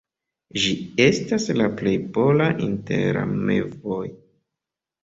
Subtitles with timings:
[0.61, 0.71] Ĝi
[1.05, 4.05] estas la plej pola inter la mevoj.